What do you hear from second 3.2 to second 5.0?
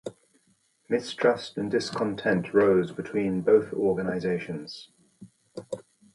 both organisations.